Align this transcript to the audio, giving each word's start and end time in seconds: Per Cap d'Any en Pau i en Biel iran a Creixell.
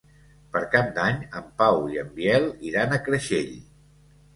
Per 0.55 0.63
Cap 0.75 0.89
d'Any 0.95 1.21
en 1.41 1.53
Pau 1.61 1.79
i 1.95 2.03
en 2.07 2.11
Biel 2.19 2.51
iran 2.73 3.01
a 3.01 3.05
Creixell. 3.09 3.59